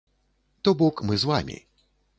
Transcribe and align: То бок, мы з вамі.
То 0.65 0.73
бок, 0.81 1.05
мы 1.11 1.21
з 1.25 1.31
вамі. 1.35 1.61